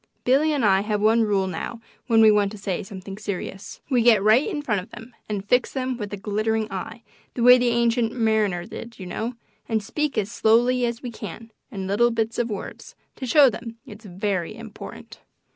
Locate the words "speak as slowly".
9.83-10.87